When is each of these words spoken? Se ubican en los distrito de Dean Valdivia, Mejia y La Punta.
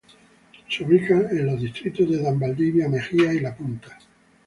Se 0.67 0.83
ubican 0.83 1.27
en 1.29 1.45
los 1.45 1.61
distrito 1.61 2.03
de 2.07 2.17
Dean 2.17 2.39
Valdivia, 2.39 2.89
Mejia 2.89 3.35
y 3.35 3.39
La 3.39 3.53
Punta. 3.55 3.99